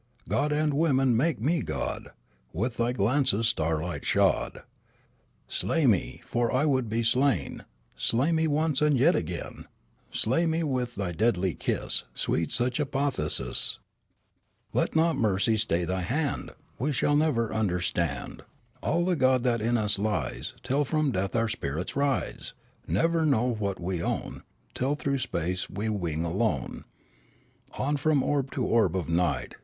God 0.27 0.51
and 0.51 0.73
woman, 0.73 1.15
make 1.15 1.39
me 1.39 1.61
god; 1.61 2.09
With 2.53 2.77
thy 2.77 2.91
glances 2.91 3.47
starlight 3.49 4.03
shod 4.03 4.61
Slay 5.47 5.85
me; 5.85 6.23
for 6.25 6.51
I 6.51 6.65
would 6.65 6.89
be 6.89 7.03
slain; 7.03 7.65
Slay 7.95 8.31
me 8.31 8.47
once 8.47 8.81
and 8.81 8.97
yet 8.97 9.15
again; 9.15 9.67
Slay 10.11 10.47
me 10.47 10.63
with 10.63 10.95
thy 10.95 11.11
deadly 11.11 11.53
kiss; 11.53 12.05
Sweet 12.15 12.51
such 12.51 12.79
apotheosis! 12.79 13.77
Let 14.73 14.95
not 14.95 15.17
mercy 15.17 15.55
stay 15.55 15.85
thy 15.85 16.01
hand! 16.01 16.49
We 16.79 16.91
shall 16.91 17.15
never 17.15 17.53
understand 17.53 18.41
All 18.81 19.05
the 19.05 19.15
god 19.15 19.43
that 19.43 19.61
in 19.61 19.77
us 19.77 19.99
lies 19.99 20.55
Till 20.63 20.83
from 20.83 21.11
death 21.11 21.35
our 21.35 21.47
spirits 21.47 21.95
rise, 21.95 22.55
Never 22.87 23.23
know 23.23 23.43
what 23.53 23.77
might 23.77 23.85
we 23.85 24.01
own 24.01 24.41
Till 24.73 24.95
through 24.95 25.19
space 25.19 25.69
we 25.69 25.89
wing 25.89 26.23
alone 26.25 26.85
On 27.77 27.97
from 27.97 28.23
orb 28.23 28.49
to 28.53 28.63
orb 28.65 28.95
of 28.97 29.07
night. 29.07 29.53